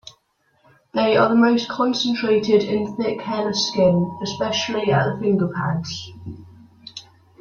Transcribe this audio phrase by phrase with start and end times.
[0.95, 6.11] They are most concentrated in thick hairless skin, especially at the finger pads.